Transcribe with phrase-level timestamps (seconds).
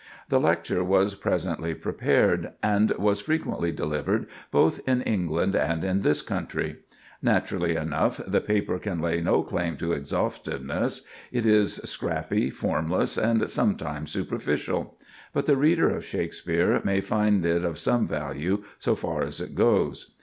[0.29, 6.23] The lecture was presently prepared, and was frequently delivered, both in England and in this
[6.23, 6.77] country.
[7.21, 13.47] Naturally enough, the paper can lay no claim to exhaustiveness; it is scrappy, formless, and
[13.47, 14.97] sometimes superficial.
[15.33, 19.53] But the reader of Shakspere may find it of some value, so far as it
[19.53, 20.13] goes.